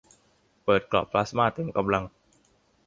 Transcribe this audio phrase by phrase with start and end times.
[0.63, 2.03] เปิดเกราะพลาสม่าเต็มกำลัง